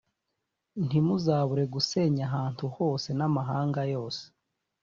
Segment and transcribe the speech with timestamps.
[0.85, 4.23] ntimuzabure gusenya ahantu hose namahanga yose